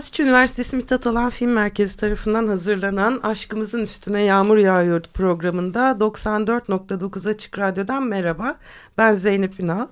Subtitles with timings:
[0.00, 7.58] Boğaziçi Üniversitesi Mithat Alan Film Merkezi tarafından hazırlanan Aşkımızın Üstüne Yağmur Yağıyordu programında 94.9 Açık
[7.58, 8.54] Radyo'dan merhaba.
[8.98, 9.86] Ben Zeynep Ünal.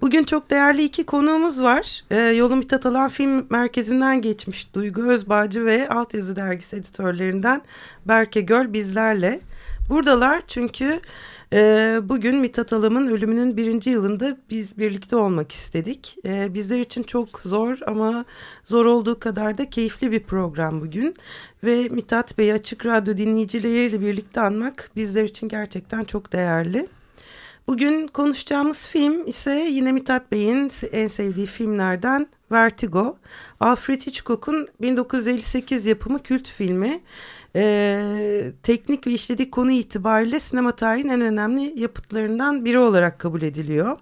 [0.00, 2.04] Bugün çok değerli iki konuğumuz var.
[2.10, 7.62] Ee, Yolu Mithat Alan Film Merkezi'nden geçmiş Duygu Özbağcı ve Altyazı Dergisi editörlerinden
[8.04, 9.40] Berke Göl bizlerle.
[9.88, 11.00] Buradalar çünkü...
[11.52, 16.16] E, bugün Mithat Alam'ın ölümünün birinci yılında biz birlikte olmak istedik.
[16.24, 18.24] E, bizler için çok zor ama
[18.64, 21.14] zor olduğu kadar da keyifli bir program bugün.
[21.64, 26.88] Ve Mithat Bey'i Açık Radyo dinleyicileriyle birlikte anmak bizler için gerçekten çok değerli.
[27.66, 33.18] Bugün konuşacağımız film ise yine Mithat Bey'in en sevdiği filmlerden Vertigo.
[33.60, 37.00] Alfred Hitchcock'un 1958 yapımı kült filmi
[37.56, 43.96] e, teknik ve işledik konu itibariyle sinema tarihinin en önemli yapıtlarından biri olarak kabul ediliyor.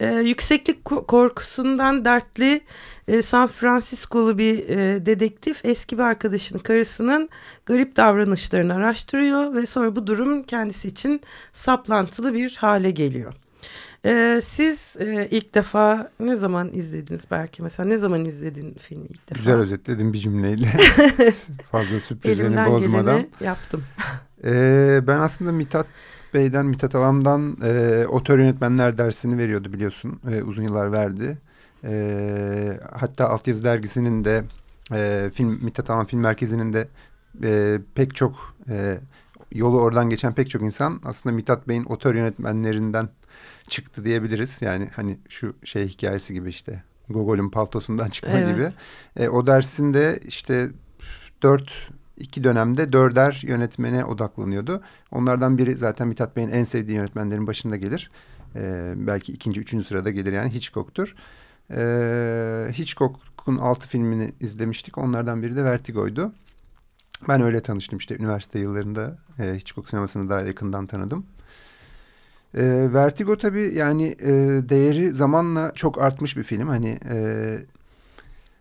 [0.00, 2.60] E, yükseklik korkusundan dertli
[3.08, 7.28] e, San Francisco'lu bir e, dedektif eski bir arkadaşının karısının
[7.66, 11.20] garip davranışlarını araştırıyor ve sonra bu durum kendisi için
[11.52, 13.34] saplantılı bir hale geliyor.
[14.06, 19.30] Ee, siz e, ilk defa ne zaman izlediniz belki mesela ne zaman izledin filmi ilk
[19.30, 19.38] defa?
[19.38, 20.66] Güzel özetledin bir cümleyle.
[21.70, 23.22] Fazla sürprizlerini bozmadan.
[23.40, 23.84] yaptım.
[24.44, 25.86] Ee, ben aslında Mithat
[26.34, 30.20] Bey'den, Mithat Alam'dan e, otör yönetmenler dersini veriyordu biliyorsun.
[30.30, 31.38] E, uzun yıllar verdi.
[31.84, 34.44] E, hatta Altyazı Dergisi'nin de
[34.92, 36.88] e, film Mithat Alam Film Merkezi'nin de
[37.42, 38.98] e, pek çok e,
[39.52, 43.08] yolu oradan geçen pek çok insan aslında Mithat Bey'in otör yönetmenlerinden
[43.72, 44.62] çıktı diyebiliriz.
[44.62, 48.54] Yani hani şu şey hikayesi gibi işte Gogol'ün paltosundan çıkma evet.
[48.54, 48.68] gibi.
[49.16, 50.70] E, o dersinde işte
[51.42, 54.82] dört iki dönemde dörder yönetmene odaklanıyordu.
[55.10, 58.10] Onlardan biri zaten Mithat Bey'in en sevdiği yönetmenlerin başında gelir.
[58.56, 61.14] E, belki ikinci, üçüncü sırada gelir yani Hitchcock'tur.
[61.70, 64.98] E, Hitchcock'un altı filmini izlemiştik.
[64.98, 66.32] Onlardan biri de Vertigo'ydu.
[67.28, 71.26] Ben öyle tanıştım işte üniversite yıllarında e, Hitchcock sinemasını daha yakından tanıdım.
[72.54, 74.30] E, Vertigo tabii yani e,
[74.68, 76.68] değeri zamanla çok artmış bir film.
[76.68, 77.16] Hani e,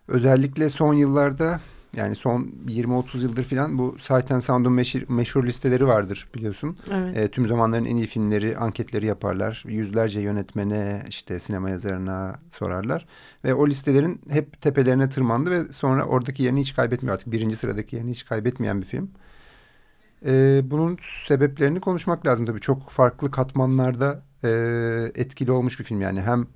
[0.07, 1.61] özellikle son yıllarda
[1.95, 6.77] yani son 20-30 yıldır falan bu Sight and Sound'un meşhur, meşhur listeleri vardır biliyorsun.
[6.91, 7.17] Evet.
[7.17, 9.63] E, tüm zamanların en iyi filmleri, anketleri yaparlar.
[9.67, 13.05] Yüzlerce yönetmene, işte sinema yazarına sorarlar.
[13.43, 17.31] Ve o listelerin hep tepelerine tırmandı ve sonra oradaki yerini hiç kaybetmiyor artık.
[17.31, 19.09] Birinci sıradaki yerini hiç kaybetmeyen bir film.
[20.25, 22.61] E, bunun sebeplerini konuşmak lazım tabii.
[22.61, 24.49] Çok farklı katmanlarda e,
[25.15, 26.21] etkili olmuş bir film yani.
[26.21, 26.47] Hem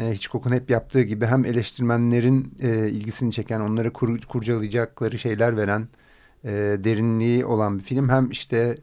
[0.00, 5.88] e, Hitchcock'un hep yaptığı gibi hem eleştirmenlerin e, ilgisini çeken, onlara kur, kurcalayacakları şeyler veren,
[6.44, 6.50] e,
[6.84, 8.08] derinliği olan bir film.
[8.08, 8.78] Hem işte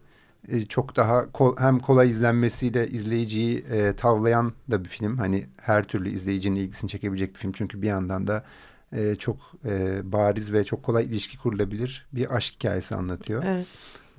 [0.47, 5.17] e, çok daha kol, hem kolay izlenmesiyle izleyiciyi e, tavlayan da bir film.
[5.17, 7.51] Hani her türlü izleyicinin ilgisini çekebilecek bir film.
[7.51, 8.43] Çünkü bir yandan da
[8.93, 13.43] e, çok e, bariz ve çok kolay ilişki kurulabilir bir aşk hikayesi anlatıyor.
[13.45, 13.67] Evet.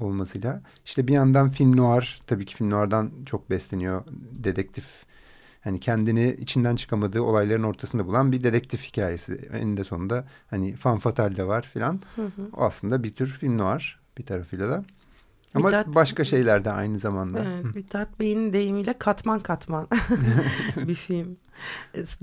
[0.00, 0.62] Olmasıyla.
[0.84, 4.04] İşte bir yandan film noir tabii ki film noir'dan çok besleniyor.
[4.32, 5.04] Dedektif
[5.60, 9.40] hani kendini içinden çıkamadığı olayların ortasında bulan bir dedektif hikayesi.
[9.52, 12.00] Eninde sonunda hani fan fatal de var filan.
[12.56, 14.84] O aslında bir tür film noir bir tarafıyla da.
[15.54, 17.44] Ama Mithat, başka şeyler de aynı zamanda.
[17.44, 19.88] Evet, Mithat Bey'in deyimiyle katman katman
[20.76, 21.36] bir film.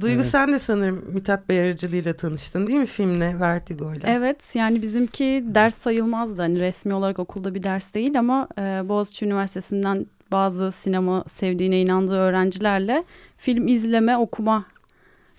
[0.02, 0.26] Duygu evet.
[0.26, 4.10] sen de sanırım Mithat Bey aracılığıyla tanıştın değil mi filmle Vertigo'yla?
[4.10, 6.42] Evet yani bizimki ders sayılmazdı.
[6.42, 12.18] Hani resmi olarak okulda bir ders değil ama e, Boğaziçi Üniversitesi'nden bazı sinema sevdiğine inandığı
[12.18, 13.04] öğrencilerle
[13.38, 14.66] film izleme okuma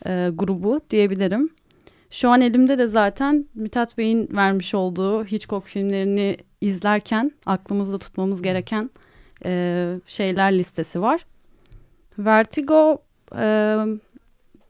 [0.06, 1.50] e, grubu diyebilirim.
[2.10, 8.90] Şu an elimde de zaten Mithat Bey'in vermiş olduğu Hitchcock filmlerini izlerken aklımızda tutmamız gereken
[9.44, 11.26] e, şeyler listesi var.
[12.18, 13.02] Vertigo
[13.36, 13.76] e,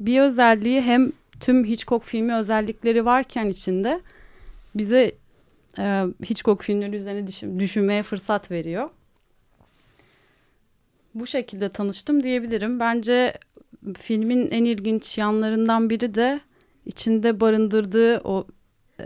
[0.00, 4.00] bir özelliği hem tüm Hitchcock filmi özellikleri varken içinde
[4.74, 5.14] bize
[5.78, 8.90] e, Hitchcock filmleri üzerine düşün, düşünmeye fırsat veriyor.
[11.14, 12.80] Bu şekilde tanıştım diyebilirim.
[12.80, 13.38] Bence
[13.98, 16.40] filmin en ilginç yanlarından biri de
[16.86, 18.46] içinde barındırdığı o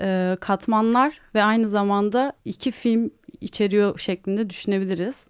[0.01, 3.11] e, katmanlar ve aynı zamanda iki film
[3.41, 5.29] içeriyor şeklinde düşünebiliriz.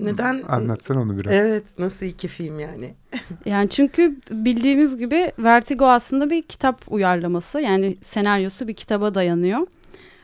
[0.00, 0.42] Neden?
[0.48, 1.32] Anlatsan onu biraz.
[1.32, 2.94] Evet nasıl iki film yani?
[3.46, 7.60] Yani çünkü bildiğimiz gibi Vertigo aslında bir kitap uyarlaması.
[7.60, 9.66] Yani senaryosu bir kitaba dayanıyor.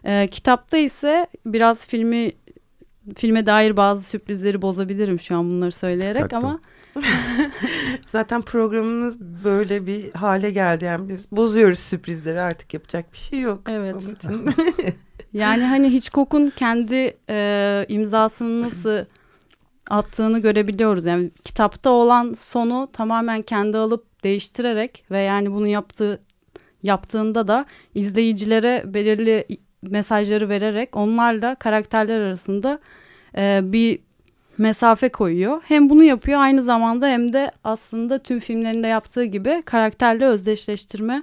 [0.05, 2.33] Ee, kitapta ise biraz filmi
[3.17, 6.37] filme dair bazı sürprizleri bozabilirim şu an bunları söyleyerek Hatta.
[6.37, 6.61] ama
[8.07, 10.85] Zaten programımız böyle bir hale geldi.
[10.85, 13.63] Yani biz bozuyoruz sürprizleri artık yapacak bir şey yok.
[13.69, 13.95] Evet.
[13.95, 14.51] Onun için
[15.33, 19.05] yani hani Hitchcock'un kendi e, imzasını nasıl
[19.91, 21.07] attığını görebiliyoruz.
[21.07, 26.21] Yani kitapta olan sonu tamamen kendi alıp değiştirerek ve yani bunu yaptığı
[26.83, 29.47] yaptığında da izleyicilere belirli
[29.83, 32.79] mesajları vererek onlarla karakterler arasında
[33.37, 33.99] e, bir
[34.59, 35.63] mesafe koyuyor.
[35.65, 41.23] Hem bunu yapıyor aynı zamanda hem de aslında tüm filmlerinde yaptığı gibi karakterle özdeşleştirme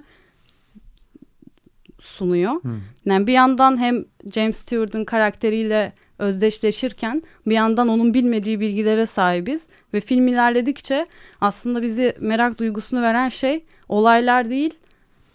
[2.00, 2.62] sunuyor.
[2.62, 2.80] Hmm.
[3.04, 10.00] Yani bir yandan hem James Stewart'ın karakteriyle özdeşleşirken bir yandan onun bilmediği bilgilere sahibiz ve
[10.00, 11.06] film ilerledikçe
[11.40, 14.74] aslında bizi merak duygusunu veren şey olaylar değil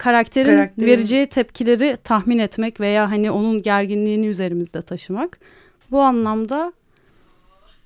[0.04, 5.38] karakterin, Karakterin- vereceği tepkileri tahmin etmek veya hani onun gerginliğini üzerimizde taşımak.
[5.90, 6.72] Bu anlamda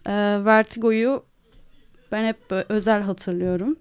[0.07, 0.13] e,
[0.45, 1.23] Vertigo'yu
[2.13, 2.39] ben hep
[2.69, 3.77] özel hatırlıyorum.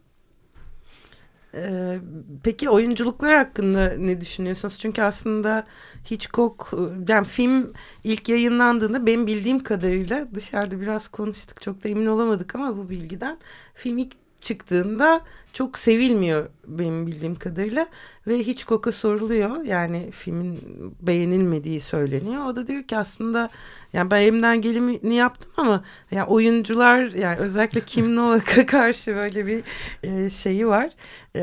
[1.56, 1.98] Ee,
[2.44, 4.78] peki oyunculuklar hakkında ne düşünüyorsunuz?
[4.80, 5.63] Çünkü aslında
[6.12, 6.74] Hitchcock
[7.07, 7.74] yani film
[8.04, 13.38] ilk yayınlandığında benim bildiğim kadarıyla dışarıda biraz konuştuk çok da emin olamadık ama bu bilgiden
[13.75, 15.22] film ilk çıktığında
[15.54, 17.88] çok sevilmiyor benim bildiğim kadarıyla
[18.28, 20.60] ve Hitchcock'a soruluyor yani filmin
[21.01, 22.45] beğenilmediği söyleniyor.
[22.45, 23.50] O da diyor ki aslında
[23.94, 29.63] yani ben elimden geleni yaptım ama ya oyuncular yani özellikle Kim Novak'a karşı böyle bir
[30.04, 30.89] e, şeyi var.
[31.36, 31.42] E,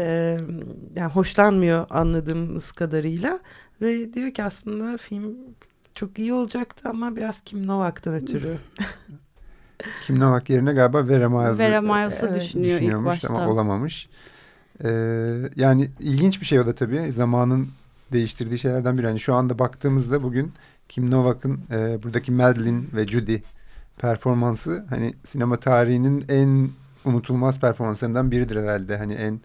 [0.96, 3.40] yani hoşlanmıyor anladığımız kadarıyla
[3.80, 5.36] ve diyor ki aslında film
[5.94, 8.58] çok iyi olacaktı ama biraz Kim Novak'tan ötürü.
[10.02, 13.34] Kim Novak yerine galiba Vera Miles'ı Vera Miles'ı evet, düşünüyor ilk başta.
[13.34, 14.08] ama olamamış.
[14.84, 14.88] Ee,
[15.56, 17.12] yani ilginç bir şey o da tabii.
[17.12, 17.68] Zamanın
[18.12, 19.06] değiştirdiği şeylerden biri.
[19.06, 20.52] Yani şu anda baktığımızda bugün
[20.88, 23.36] Kim Novak'ın e, buradaki Madeline ve Judy
[23.98, 26.70] performansı hani sinema tarihinin en
[27.04, 28.96] unutulmaz performanslarından biridir herhalde.
[28.96, 29.40] Hani en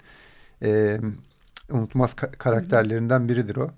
[0.63, 0.99] e,
[1.71, 3.71] unutulmaz ka- karakterlerinden biridir o.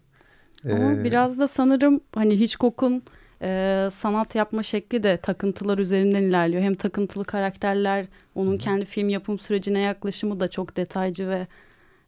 [0.72, 3.04] Ama Ee, biraz da sanırım hani Hitchcock'un
[3.42, 6.62] e, sanat yapma şekli de takıntılar üzerinden ilerliyor.
[6.64, 8.06] Hem takıntılı karakterler,
[8.36, 11.48] onun kendi film yapım sürecine yaklaşımı da çok detaycı ve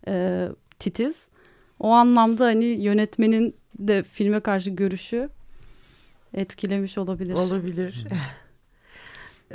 [0.07, 0.47] e,
[0.79, 1.29] titiz.
[1.79, 5.29] O anlamda hani yönetmenin de filme karşı görüşü
[6.33, 7.33] etkilemiş olabilir.
[7.33, 8.07] Olabilir.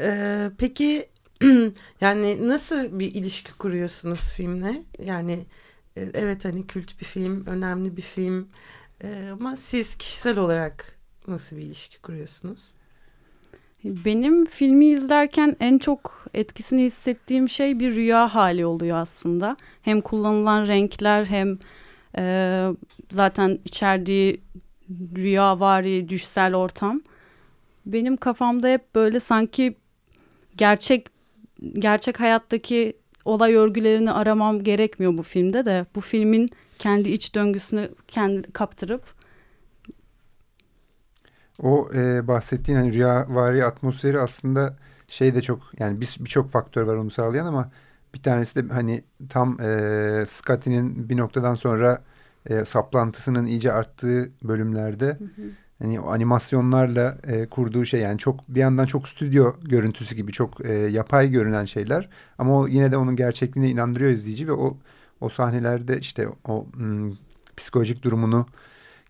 [0.01, 1.09] Ee, peki
[2.01, 4.83] yani nasıl bir ilişki kuruyorsunuz filmle?
[5.05, 5.47] Yani
[5.97, 8.49] e, evet hani kült bir film, önemli bir film
[9.05, 10.98] Ee, ama siz kişisel olarak
[11.29, 12.59] nasıl bir ilişki kuruyorsunuz?
[13.85, 19.57] Benim filmi izlerken en çok etkisini hissettiğim şey bir rüya hali oluyor aslında.
[19.83, 21.59] Hem kullanılan renkler hem
[22.17, 22.51] e,
[23.11, 24.41] zaten içerdiği
[25.17, 27.01] rüyavari düşsel ortam.
[27.87, 29.77] Benim kafamda hep böyle sanki
[30.57, 31.07] gerçek
[31.75, 32.93] gerçek hayattaki
[33.25, 35.87] olay örgülerini aramam gerekmiyor bu filmde de.
[35.95, 36.49] Bu filmin
[36.79, 39.18] kendi iç döngüsünü kendi kaptırıp
[41.63, 44.77] O e, bahsettiğin hani rüyavari atmosferi aslında
[45.09, 47.71] şey de çok yani bir- birçok faktör var onu sağlayan ama
[48.15, 52.05] bir tanesi de hani tam e, Scotty'nin bir noktadan sonra
[52.47, 55.19] e, saplantısının iyice arttığı bölümlerde
[55.79, 60.67] hani o animasyonlarla e, kurduğu şey yani çok bir yandan çok stüdyo görüntüsü gibi çok
[60.67, 64.77] e, yapay görünen şeyler ama o yine de onun gerçekliğine inandırıyor izleyici ve o
[65.21, 67.13] o sahnelerde işte o hmm,
[67.57, 68.47] psikolojik durumunu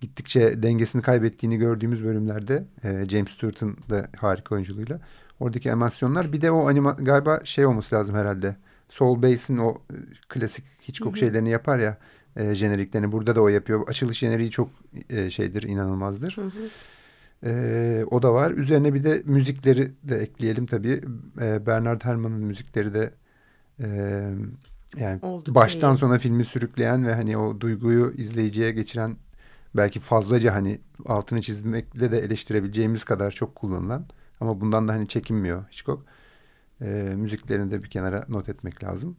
[0.00, 5.00] gittikçe dengesini kaybettiğini gördüğümüz bölümlerde e, James Stewart'ın da harika oyunculuğuyla
[5.40, 8.57] oradaki animasyonlar bir de o anima galiba şey olması lazım herhalde
[8.88, 9.95] Soul Bass'in o e,
[10.28, 11.99] klasik Hitchcock şeylerini yapar ya
[12.37, 13.88] e, jeneriklerini burada da o yapıyor.
[13.88, 14.71] Açılış jeneriği çok
[15.11, 16.37] e, şeydir inanılmazdır.
[17.45, 18.50] E, o da var.
[18.50, 21.02] Üzerine bir de müzikleri de ekleyelim tabii.
[21.40, 23.11] E, Bernard Herrmann'ın müzikleri de
[23.83, 23.88] e,
[24.97, 25.99] yani Oldukça baştan iyi.
[25.99, 29.17] sona filmi sürükleyen ve hani o duyguyu izleyiciye geçiren
[29.78, 34.06] belki fazlaca hani altını çizmekle de eleştirebileceğimiz kadar çok kullanılan
[34.40, 36.02] ama bundan da hani çekinmiyor Hitchcock.
[36.80, 39.16] E, müziklerini de bir kenara not etmek lazım.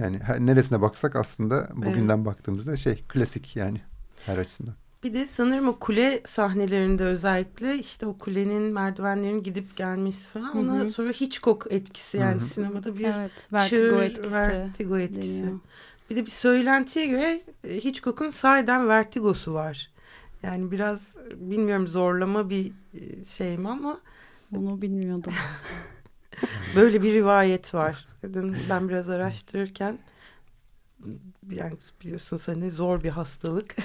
[0.00, 3.80] Yani her, neresine baksak aslında bugünden baktığımızda şey klasik yani
[4.26, 4.74] her açısından.
[5.04, 10.58] Bir de sanırım o kule sahnelerinde özellikle işte o kulenin merdivenlerin gidip gelmesi falan Hı
[10.58, 10.58] hı.
[10.58, 12.48] ona sonra Hitchcock etkisi yani Hı hı.
[12.48, 14.32] sinemada bir evet vertigo çığır, etkisi.
[14.32, 15.42] vertigo etkisi.
[15.42, 15.60] deniyor.
[16.10, 19.90] Bir de bir söylentiye göre e, Hitchcock'un sahiden vertigosu var.
[20.46, 24.00] Yani biraz bilmiyorum zorlama bir e, şey mi ama
[24.50, 25.32] Bunu bilmiyordum.
[26.76, 28.06] Böyle bir rivayet var.
[28.70, 29.98] Ben biraz araştırırken
[31.50, 33.76] yani biliyorsunuz hani zor bir hastalık.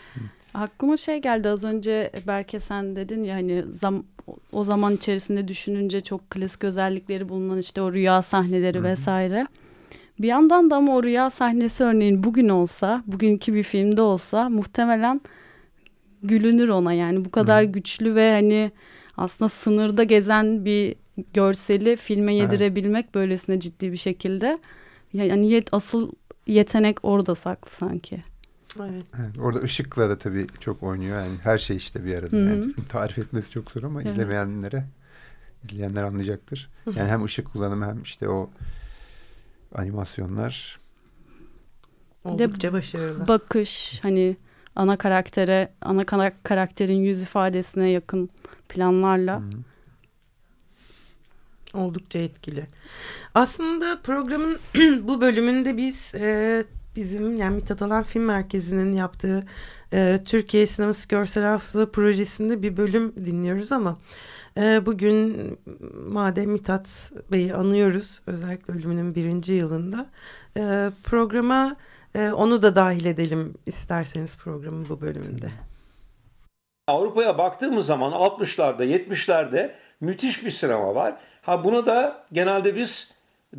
[0.54, 4.04] Aklıma şey geldi az önce Berke sen dedin ya hani zam,
[4.52, 8.84] o zaman içerisinde düşününce çok klasik özellikleri bulunan işte o rüya sahneleri Hı-hı.
[8.84, 9.46] vesaire.
[10.18, 15.20] Bir yandan da ama o rüya sahnesi örneğin bugün olsa, bugünkü bir filmde olsa muhtemelen
[16.28, 17.72] gülünür ona yani bu kadar Hı-hı.
[17.72, 18.72] güçlü ve hani
[19.16, 20.94] aslında sınırda gezen bir
[21.34, 23.14] görseli filme yedirebilmek evet.
[23.14, 24.58] böylesine ciddi bir şekilde
[25.12, 26.12] yani yet, asıl
[26.46, 28.22] yetenek orada saklı sanki.
[28.80, 29.04] Evet.
[29.20, 29.38] evet.
[29.38, 31.20] Orada ışıkla da tabii çok oynuyor.
[31.20, 32.36] Yani her şey işte bir arada.
[32.36, 34.12] Yani tarif etmesi çok zor ama evet.
[34.12, 34.84] izlemeyenlere
[35.64, 36.70] izleyenler anlayacaktır.
[36.96, 38.50] Yani hem ışık kullanımı hem işte o
[39.74, 40.78] animasyonlar
[42.24, 43.28] oldukça başarılı.
[43.28, 44.36] Bakış hani
[44.76, 46.04] ana karaktere, ana
[46.42, 48.30] karakterin yüz ifadesine yakın
[48.68, 49.32] planlarla.
[49.32, 49.62] -hı.
[51.74, 52.66] Oldukça etkili.
[53.34, 54.58] Aslında programın
[55.02, 56.64] bu bölümünde biz e,
[56.96, 59.44] bizim yani Mithat Alan Film Merkezi'nin yaptığı
[59.92, 63.98] e, Türkiye Sineması Görsel Hafıza projesinde bir bölüm dinliyoruz ama
[64.56, 65.36] e, bugün
[66.08, 70.06] madem Mithat Bey'i anıyoruz özellikle ölümünün birinci yılında
[70.56, 71.76] e, programa
[72.16, 75.50] e, onu da dahil edelim isterseniz programın bu bölümünde.
[76.88, 81.14] Avrupa'ya baktığımız zaman 60'larda 70'lerde müthiş bir sinema var.
[81.42, 83.12] Ha buna da genelde biz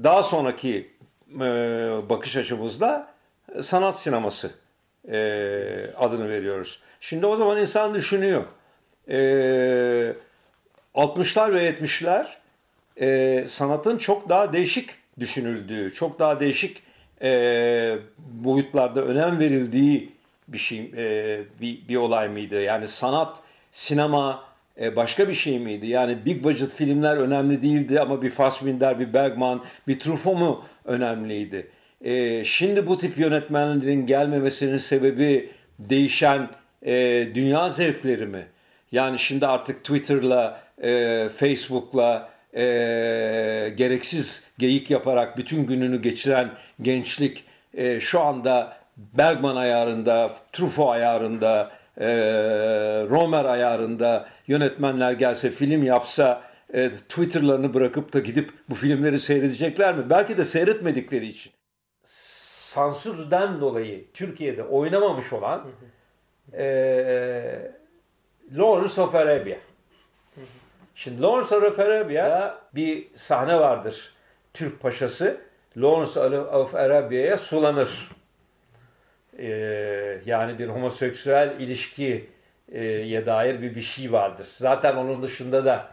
[0.04, 0.92] daha sonraki
[1.36, 1.40] e,
[2.10, 3.08] bakış açımızda
[3.62, 4.52] sanat sineması
[5.12, 5.18] e,
[5.98, 6.82] adını veriyoruz.
[7.00, 8.46] Şimdi o zaman insan düşünüyor.
[9.08, 9.18] E,
[10.96, 12.28] 60'lar ve 70'ler
[12.98, 16.87] e, sanatın çok daha değişik düşünüldüğü, çok daha değişik
[17.22, 20.12] e, boyutlarda önem verildiği
[20.48, 22.62] bir şey, e, bir, bir olay mıydı?
[22.62, 23.40] Yani sanat,
[23.72, 24.44] sinema
[24.82, 25.88] e, başka bir şey miydi?
[25.88, 31.68] Yani big budget filmler önemli değildi ama bir Fassbinder, bir Bergman, bir Truffaut mu önemliydi?
[32.02, 36.50] E, şimdi bu tip yönetmenlerin gelmemesinin sebebi değişen
[36.86, 38.46] e, dünya zevkleri mi?
[38.92, 48.00] Yani şimdi artık Twitter'la, e, Facebook'la e, gereksiz geyik yaparak bütün gününü geçiren gençlik e,
[48.00, 52.08] şu anda Bergman ayarında, Truffaut ayarında, e,
[53.10, 56.42] Romer ayarında yönetmenler gelse, film yapsa
[56.74, 60.10] e, Twitter'larını bırakıp da gidip bu filmleri seyredecekler mi?
[60.10, 61.52] Belki de seyretmedikleri için.
[62.04, 65.68] Sansürden dolayı Türkiye'de oynamamış olan
[66.54, 67.72] e,
[68.52, 69.58] Lawrence of Arabia.
[70.98, 74.14] Şimdi Lawrence of Arabia'da bir sahne vardır.
[74.54, 75.42] Türk paşası
[75.78, 78.12] Lawrence of Arabia'ya sulanır.
[79.40, 79.48] Ee,
[80.26, 82.26] yani bir homoseksüel ilişkiye
[83.26, 84.48] dair bir bir şey vardır.
[84.58, 85.92] Zaten onun dışında da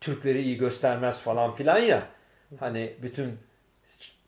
[0.00, 2.02] Türkleri iyi göstermez falan filan ya.
[2.60, 3.38] Hani bütün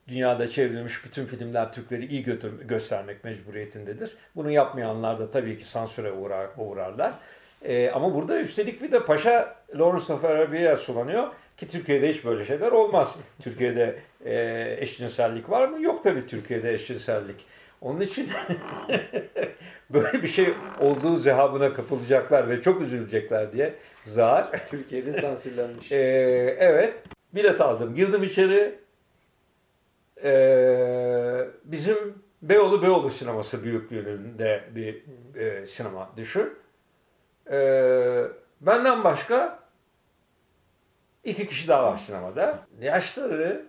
[0.09, 4.17] dünyada çevrilmiş bütün filmler Türkleri iyi götür, göstermek mecburiyetindedir.
[4.37, 7.15] Bunu yapmayanlar da tabii ki sansüre uğrar, uğrarlar.
[7.63, 11.29] Ee, ama burada üstelik bir de Paşa Lawrence of Arabia'ya sulanıyor.
[11.57, 13.17] Ki Türkiye'de hiç böyle şeyler olmaz.
[13.41, 15.83] Türkiye'de e, eşcinsellik var mı?
[15.83, 17.47] Yok tabii Türkiye'de eşcinsellik.
[17.81, 18.29] Onun için
[19.91, 23.75] böyle bir şey olduğu zehabına kapılacaklar ve çok üzülecekler diye
[24.05, 24.69] zar.
[24.71, 25.93] Türkiye'de sansürlenmiş.
[25.93, 25.97] ee,
[26.59, 26.95] evet.
[27.35, 27.95] Bilet aldım.
[27.95, 28.79] Girdim içeri.
[30.25, 35.05] Ee, bizim Beyoğlu Beyoğlu sineması büyüklüğünde bir
[35.41, 36.53] e, sinema düşün.
[37.51, 38.25] Ee,
[38.61, 39.59] benden başka
[41.25, 42.67] iki kişi daha var sinemada.
[42.81, 43.67] Yaşları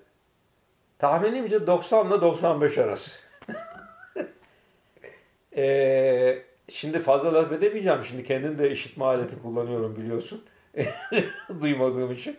[0.99, 3.19] tahminimce 90 ile 95 arası.
[5.57, 8.03] ee, şimdi fazla laf edemeyeceğim.
[8.03, 10.45] Şimdi kendim de işitme aleti kullanıyorum biliyorsun.
[11.61, 12.37] Duymadığım için.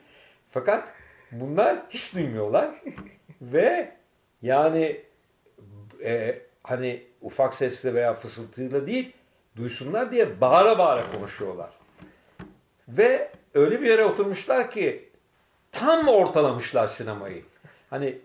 [0.51, 0.93] Fakat
[1.33, 2.71] bunlar hiç duymuyorlar.
[3.43, 3.93] Ve
[4.43, 5.03] yani
[6.05, 9.13] e, hani ufak sesle veya fısıltıyla değil
[9.57, 11.71] duysunlar diye bağıra bağıra konuşuyorlar.
[12.89, 15.09] Ve öyle bir yere oturmuşlar ki
[15.73, 17.43] tam ortalamışlar sinemayı.
[17.91, 18.19] Hani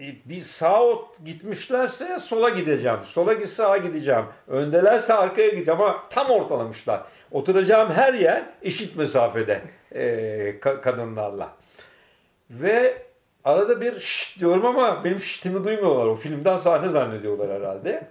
[0.00, 0.80] e, bir sağa
[1.24, 2.98] gitmişlerse sola gideceğim.
[3.02, 4.24] Sola git sağa gideceğim.
[4.48, 7.02] Öndelerse arkaya gideceğim ama tam ortalamışlar.
[7.30, 9.62] Oturacağım her yer eşit mesafede
[9.94, 11.56] e, kadınlarla.
[12.50, 13.02] Ve
[13.44, 16.06] arada bir şşt diyorum ama benim şiştimi duymuyorlar.
[16.06, 18.08] O filmden sahne zannediyorlar herhalde.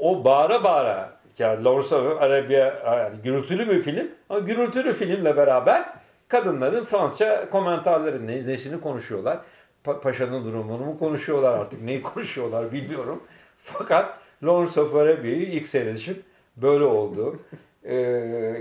[0.00, 5.84] O bağıra bağıra yani Lawrence of Arabia yani gürültülü bir film ama gürültülü filmle beraber
[6.28, 9.38] kadınların Fransızca komentarları ne, nesini konuşuyorlar.
[9.84, 13.22] Pa paşanın durumunu mu konuşuyorlar artık neyi konuşuyorlar bilmiyorum.
[13.64, 16.22] Fakat Lawrence of Arabia'yı ilk seyredişim
[16.56, 17.40] böyle oldu.
[17.84, 17.94] Ee,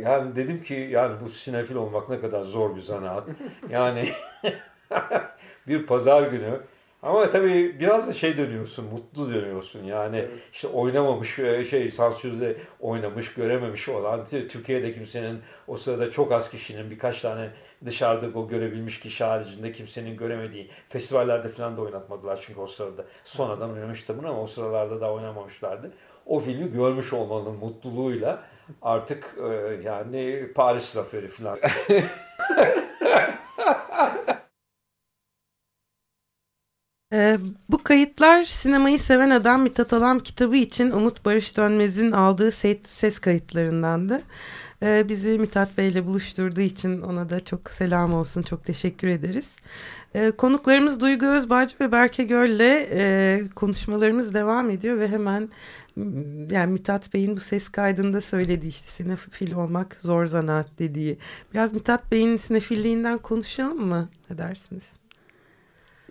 [0.05, 3.29] yani dedim ki yani bu sinefil olmak ne kadar zor bir zanaat.
[3.69, 4.09] Yani
[5.67, 6.59] bir pazar günü
[7.03, 9.83] ama tabii biraz da şey dönüyorsun, mutlu dönüyorsun.
[9.83, 10.31] Yani evet.
[10.53, 16.91] işte oynamamış, e, şey sansürde oynamış, görememiş olan, Türkiye'de kimsenin o sırada çok az kişinin
[16.91, 17.49] birkaç tane
[17.85, 23.73] dışarıda o görebilmiş kişi haricinde kimsenin göremediği festivallerde falan da oynatmadılar çünkü o sırada sonradan
[23.73, 25.91] oynamıştı bunu ama o sıralarda da oynamamışlardı.
[26.25, 28.43] O filmi görmüş olmanın mutluluğuyla
[28.81, 29.53] artık e,
[29.83, 31.57] yani Paris Zaferi falan.
[37.19, 37.37] Ee,
[37.69, 42.51] bu kayıtlar Sinemayı Seven Adam Mithat Alam kitabı için Umut Barış Dönmez'in aldığı
[42.87, 44.21] ses kayıtlarındandı.
[44.83, 49.55] Ee, bizi Mithat Bey ile buluşturduğu için ona da çok selam olsun, çok teşekkür ederiz.
[50.15, 55.49] Ee, konuklarımız Duygu Özbağcı ve Berke Gör'le e, konuşmalarımız devam ediyor ve hemen
[56.51, 61.17] yani Mithat Bey'in bu ses kaydında söylediği işte sinefil olmak zor zanaat dediği.
[61.53, 64.09] Biraz Mithat Bey'in sinefilliğinden konuşalım mı?
[64.29, 64.99] Ne dersiniz?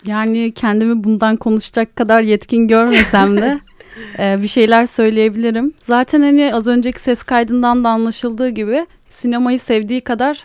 [0.07, 3.61] Yani kendimi bundan konuşacak kadar yetkin görmesem de
[4.19, 5.73] e, bir şeyler söyleyebilirim.
[5.81, 10.45] Zaten hani az önceki ses kaydından da anlaşıldığı gibi sinemayı sevdiği kadar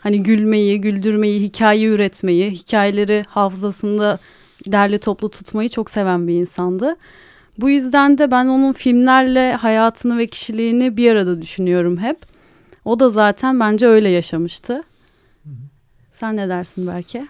[0.00, 4.18] hani gülmeyi, güldürmeyi, hikaye üretmeyi, hikayeleri hafızasında
[4.66, 6.96] derli toplu tutmayı çok seven bir insandı.
[7.58, 12.18] Bu yüzden de ben onun filmlerle hayatını ve kişiliğini bir arada düşünüyorum hep.
[12.84, 14.82] O da zaten bence öyle yaşamıştı.
[16.12, 17.26] Sen ne dersin belki?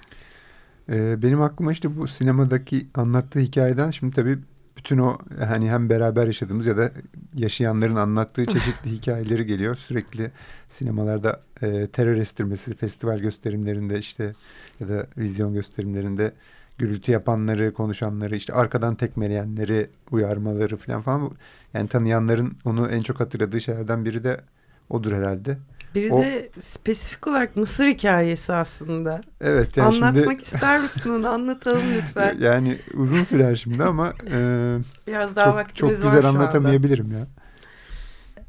[0.90, 4.38] Ee, benim aklıma işte bu sinemadaki anlattığı hikayeden şimdi tabii
[4.76, 6.92] bütün o hani hem beraber yaşadığımız ya da
[7.34, 9.74] yaşayanların anlattığı çeşitli hikayeleri geliyor.
[9.74, 10.30] Sürekli
[10.68, 14.34] sinemalarda e, terör estirmesi, festival gösterimlerinde işte
[14.80, 16.32] ya da vizyon gösterimlerinde
[16.78, 21.30] gürültü yapanları, konuşanları, işte arkadan tekmeleyenleri, uyarmaları falan falan.
[21.74, 24.40] Yani tanıyanların onu en çok hatırladığı şeylerden biri de
[24.90, 25.58] odur herhalde.
[25.94, 29.20] Biri o, de spesifik olarak Mısır hikayesi aslında.
[29.40, 29.76] Evet.
[29.76, 31.28] Yani Anlatmak şimdi, ister misin onu?
[31.28, 32.36] Anlatalım lütfen.
[32.38, 34.38] Yani uzun sürer şimdi ama e,
[35.06, 37.26] biraz daha çok, vaktimiz çok güzel anlatamayabilirim ya.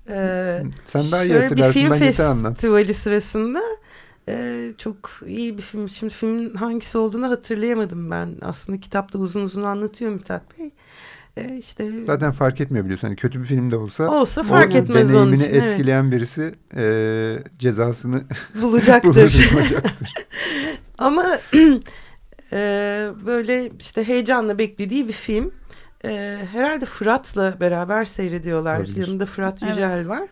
[0.10, 1.82] Ee, Sen daha iyi hatırlarsın.
[1.84, 3.62] Bir film festivali sırasında
[4.28, 4.96] e, çok
[5.28, 5.90] iyi bir film.
[5.90, 8.38] Şimdi filmin hangisi olduğunu hatırlayamadım ben.
[8.42, 10.66] Aslında kitapta uzun uzun anlatıyor Mithat Bey.
[10.66, 10.72] E,
[11.58, 13.08] işte zaten fark etmiyor biliyorsun.
[13.08, 16.14] Hani kötü bir film de olsa olsa fark etmez deneyimini onun için, etkileyen evet.
[16.14, 18.24] birisi e, cezasını
[18.62, 19.52] bulacaktır.
[19.54, 20.14] bulacaktır.
[20.98, 21.26] Ama
[22.54, 22.58] e,
[23.26, 25.52] böyle işte heyecanla beklediği bir film.
[26.06, 28.78] E, herhalde Fırat'la beraber seyrediyorlar.
[28.78, 29.08] Olabilir.
[29.08, 30.08] Yanında Fırat Yücel evet.
[30.08, 30.28] var.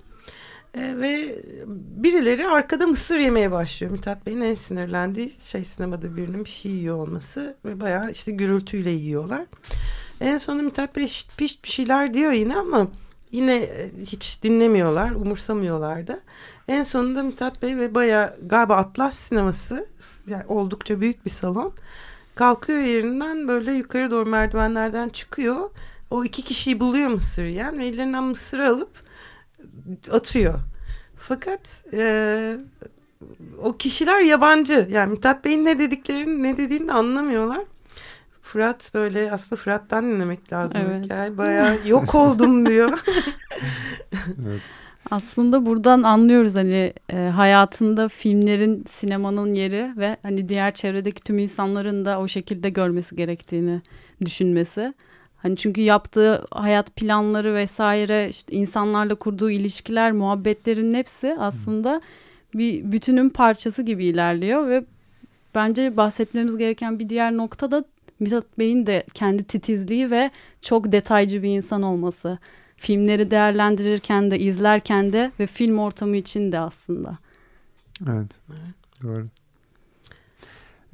[0.73, 1.35] E, ve
[1.77, 3.91] birileri arkada mısır yemeye başlıyor.
[3.91, 8.89] Mithat Bey'in en sinirlendiği şey sinemada birinin bir şey yiyor olması ve bayağı işte gürültüyle
[8.89, 9.45] yiyorlar.
[10.21, 12.88] En sonunda Mithat Bey şit piş bir şeyler diyor yine ama
[13.32, 16.19] yine e, hiç dinlemiyorlar, umursamıyorlar da.
[16.67, 19.88] En sonunda Mithat Bey ve baya galiba Atlas sineması
[20.27, 21.73] yani oldukça büyük bir salon.
[22.36, 25.69] Kalkıyor yerinden böyle yukarı doğru merdivenlerden çıkıyor.
[26.12, 29.03] O iki kişiyi buluyor mısır yiyen ve ellerinden mısır alıp
[30.12, 30.60] atıyor.
[31.17, 32.58] Fakat e,
[33.63, 34.88] o kişiler yabancı.
[34.91, 37.62] Yani Mithat Bey'in ne dediklerini ne dediğini de anlamıyorlar.
[38.51, 41.05] Fırat böyle aslında Fırat'tan dinlemek lazım evet.
[41.05, 41.38] hikaye.
[41.38, 42.99] Bayağı yok oldum diyor.
[44.13, 44.62] evet.
[45.12, 52.05] Aslında buradan anlıyoruz hani e, hayatında filmlerin sinemanın yeri ve hani diğer çevredeki tüm insanların
[52.05, 53.81] da o şekilde görmesi gerektiğini
[54.25, 54.93] düşünmesi.
[55.38, 62.01] Hani çünkü yaptığı hayat planları vesaire işte insanlarla kurduğu ilişkiler, muhabbetlerin hepsi aslında
[62.53, 64.83] bir bütünün parçası gibi ilerliyor ve
[65.55, 67.83] bence bahsetmemiz gereken bir diğer nokta da
[68.19, 72.39] Mithat Bey'in de kendi titizliği ve çok detaycı bir insan olması.
[72.77, 77.17] Filmleri değerlendirirken de, izlerken de ve film ortamı için de aslında.
[78.08, 78.32] Evet,
[79.03, 79.27] doğru.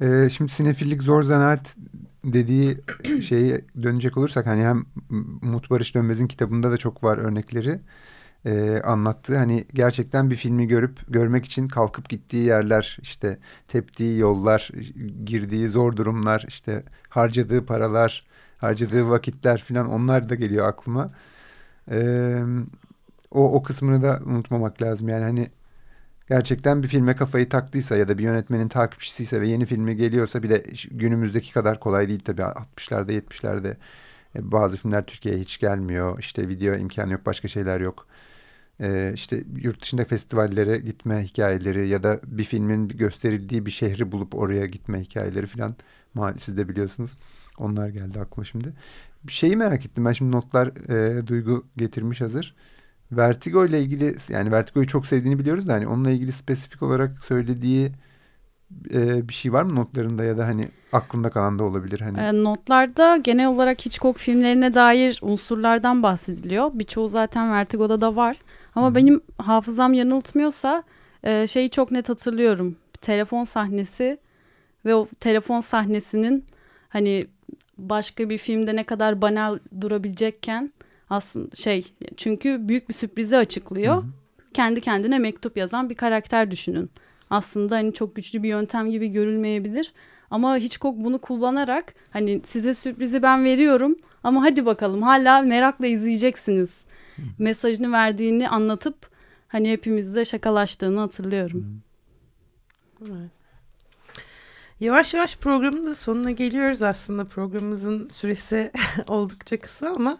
[0.00, 1.76] Ee, şimdi sinefillik zor zanaat
[2.24, 2.78] dediği
[3.22, 4.86] şeye dönecek olursak hani hem
[5.42, 7.80] Umut Barış Dönmez'in kitabında da çok var örnekleri
[8.46, 14.70] e, anlattığı hani gerçekten bir filmi görüp görmek için kalkıp gittiği yerler işte teptiği yollar
[15.24, 18.24] girdiği zor durumlar işte harcadığı paralar
[18.58, 21.12] harcadığı vakitler filan onlar da geliyor aklıma.
[21.90, 21.98] E,
[23.30, 25.08] o, o kısmını da unutmamak lazım.
[25.08, 25.48] Yani hani
[26.28, 30.50] gerçekten bir filme kafayı taktıysa ya da bir yönetmenin takipçisiyse ve yeni filmi geliyorsa bir
[30.50, 32.42] de günümüzdeki kadar kolay değil tabii.
[32.42, 33.76] 60'larda 70'lerde
[34.36, 36.18] e, bazı filmler Türkiye'ye hiç gelmiyor.
[36.18, 38.06] İşte video imkanı yok başka şeyler yok
[38.80, 44.34] e, işte yurt dışında festivallere gitme hikayeleri ya da bir filmin gösterildiği bir şehri bulup
[44.34, 45.74] oraya gitme hikayeleri falan
[46.38, 47.10] siz de biliyorsunuz.
[47.58, 48.72] Onlar geldi aklıma şimdi.
[49.24, 52.54] Bir şeyi merak ettim ben şimdi notlar e, Duygu getirmiş hazır.
[53.12, 57.92] Vertigo ile ilgili yani Vertigo'yu çok sevdiğini biliyoruz da hani onunla ilgili spesifik olarak söylediği
[58.94, 62.18] e, bir şey var mı notlarında ya da hani aklında kalan da olabilir hani.
[62.18, 66.70] E, notlarda genel olarak Hitchcock filmlerine dair unsurlardan bahsediliyor.
[66.74, 68.36] Birçoğu zaten Vertigo'da da var.
[68.76, 70.82] Ama benim hafızam yanıltmıyorsa
[71.22, 72.76] e, şeyi çok net hatırlıyorum.
[73.00, 74.18] Telefon sahnesi
[74.84, 76.44] ve o telefon sahnesinin
[76.88, 77.26] hani
[77.78, 80.72] başka bir filmde ne kadar banal durabilecekken
[81.10, 81.86] aslında şey
[82.16, 83.94] çünkü büyük bir sürprizi açıklıyor.
[83.94, 84.04] Hı hı.
[84.54, 86.90] Kendi kendine mektup yazan bir karakter düşünün.
[87.30, 89.92] Aslında hani çok güçlü bir yöntem gibi görülmeyebilir.
[90.30, 96.86] Ama Hitchcock bunu kullanarak hani size sürprizi ben veriyorum ama hadi bakalım hala merakla izleyeceksiniz.
[97.38, 99.10] Mesajını verdiğini anlatıp
[99.48, 101.82] hani hepimizle şakalaştığını hatırlıyorum.
[104.80, 107.24] Yavaş yavaş programın da sonuna geliyoruz aslında.
[107.24, 108.72] Programımızın süresi
[109.08, 110.18] oldukça kısa ama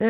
[0.00, 0.06] e,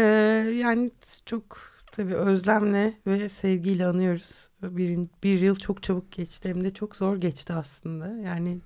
[0.57, 0.91] yani
[1.27, 1.59] çok
[1.93, 4.49] tabii özlemle ve sevgiyle anıyoruz.
[4.63, 8.09] Bir, bir yıl çok çabuk geçti hem de çok zor geçti aslında.
[8.09, 8.59] Yani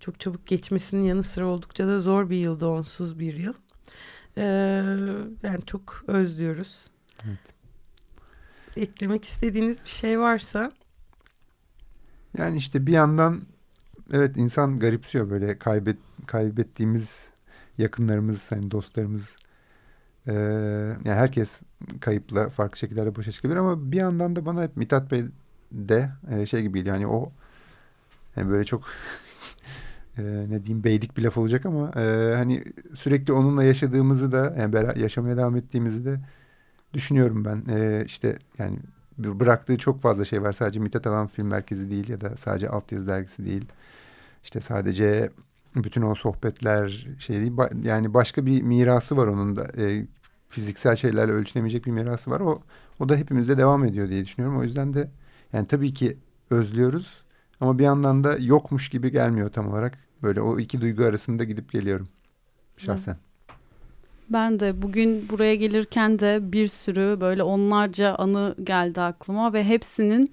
[0.00, 3.54] çok çabuk geçmesinin yanı sıra oldukça da zor bir yıldı onsuz bir yıl.
[4.36, 4.42] E,
[5.42, 6.90] yani çok özlüyoruz.
[7.26, 7.38] Evet.
[8.76, 10.72] Eklemek istediğiniz bir şey varsa.
[12.38, 13.42] Yani işte bir yandan
[14.12, 17.30] evet insan garipsiyor böyle kaybet kaybettiğimiz
[17.78, 19.36] yakınlarımız hani dostlarımız
[20.26, 21.60] e, yani herkes
[22.00, 25.24] kayıpla farklı şekillerde başa çıkabilir ama bir yandan da bana hep Mithat Bey
[25.72, 27.32] de e, şey gibi geliyor hani o
[28.36, 28.84] yani böyle çok
[30.18, 35.00] e, ne diyeyim beylik bir laf olacak ama e, hani sürekli onunla yaşadığımızı da yani
[35.00, 36.20] yaşamaya devam ettiğimizi de
[36.94, 37.64] düşünüyorum ben.
[37.76, 38.78] E, işte yani
[39.18, 40.52] bıraktığı çok fazla şey var.
[40.52, 43.64] Sadece Mithat Alan Film Merkezi değil ya da sadece Altyazı Dergisi değil.
[44.44, 45.30] İşte sadece
[45.76, 47.52] bütün o sohbetler şey değil.
[47.84, 49.82] Yani başka bir mirası var onun da.
[49.82, 50.06] E,
[50.48, 52.40] fiziksel şeylerle ölçülemeyecek bir mirası var.
[52.40, 52.62] O
[53.00, 54.58] o da hepimizde devam ediyor diye düşünüyorum.
[54.58, 55.10] O yüzden de
[55.52, 56.16] yani tabii ki
[56.50, 57.24] özlüyoruz
[57.60, 59.98] ama bir yandan da yokmuş gibi gelmiyor tam olarak.
[60.22, 62.08] Böyle o iki duygu arasında gidip geliyorum
[62.76, 63.16] şahsen.
[64.32, 70.30] Ben de bugün buraya gelirken de bir sürü böyle onlarca anı geldi aklıma ve hepsinin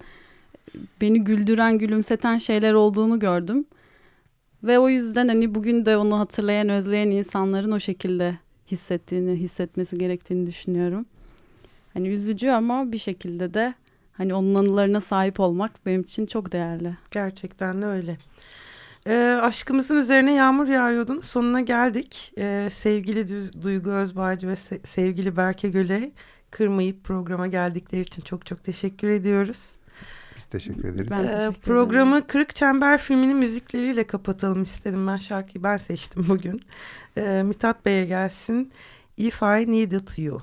[1.00, 3.64] beni güldüren, gülümseten şeyler olduğunu gördüm.
[4.62, 8.38] Ve o yüzden hani bugün de onu hatırlayan, özleyen insanların o şekilde
[8.70, 11.06] hissettiğini, hissetmesi gerektiğini düşünüyorum.
[11.94, 13.74] Hani üzücü ama bir şekilde de
[14.12, 16.96] hani onun anılarına sahip olmak benim için çok değerli.
[17.10, 18.16] Gerçekten de öyle.
[19.06, 21.20] E, aşkımızın üzerine yağmur yağıyordun.
[21.20, 22.32] Sonuna geldik.
[22.38, 26.12] E, sevgili Duygu Özbağcı ve se sevgili Berke Göle
[26.50, 29.76] kırmayıp programa geldikleri için çok çok teşekkür ediyoruz.
[30.36, 31.10] Biz teşekkür ederiz.
[31.10, 32.26] Ben teşekkür ee, programı ederim.
[32.28, 35.06] Kırık Çember filminin müzikleriyle kapatalım istedim.
[35.06, 36.62] Ben şarkıyı ben seçtim bugün.
[37.16, 38.72] Ee, Mithat Bey'e gelsin.
[39.16, 40.42] If I Needed You.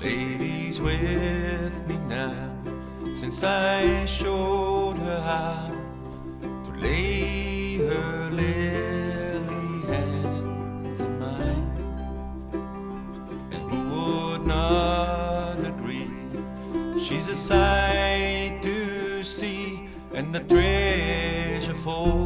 [0.00, 2.52] Lady's with me now
[3.16, 5.72] since I showed her how
[6.64, 11.70] to lay her lily hands in mine.
[13.52, 16.10] And who would not agree?
[17.02, 22.25] She's a sight to see and the treasure for